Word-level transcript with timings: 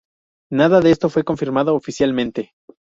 Nada 0.51 0.79
de 0.81 0.89
esto 0.89 1.11
fue 1.11 1.23
confirmado 1.23 1.75
oficialmente. 1.75 2.53